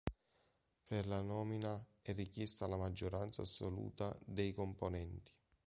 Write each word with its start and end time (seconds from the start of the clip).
Per 0.87 1.05
la 1.05 1.21
nomina 1.21 1.79
è 2.01 2.11
richiesta 2.13 2.65
la 2.65 2.75
maggioranza 2.75 3.43
assoluta 3.43 4.11
dei 4.25 4.51
componenti. 4.51 5.31